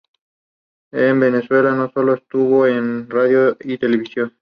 [0.91, 4.33] En Venezuela no sólo estuvo en radio y televisión.